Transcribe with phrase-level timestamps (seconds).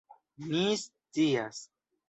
[0.47, 1.63] Ni scias!